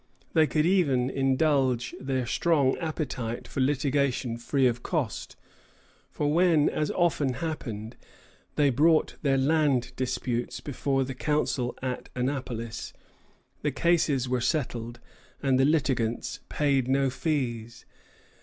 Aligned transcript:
They 0.33 0.47
could 0.47 0.65
even 0.65 1.11
indulge 1.11 1.93
their 1.99 2.25
strong 2.25 2.75
appetite 2.79 3.47
for 3.47 3.59
litigation 3.61 4.35
free 4.37 4.65
of 4.65 4.81
cost; 4.81 5.35
for 6.09 6.33
when, 6.33 6.69
as 6.71 6.89
often 6.89 7.33
happened, 7.33 7.97
they 8.55 8.71
brought 8.71 9.17
their 9.21 9.37
land 9.37 9.93
disputes 9.95 10.59
before 10.59 11.03
the 11.03 11.13
Council 11.13 11.77
at 11.83 12.09
Annapolis, 12.15 12.93
the 13.61 13.69
cases 13.69 14.27
were 14.27 14.41
settled 14.41 14.99
and 15.43 15.59
the 15.59 15.65
litigants 15.65 16.39
paid 16.49 16.87
no 16.87 17.11
fees. 17.11 17.85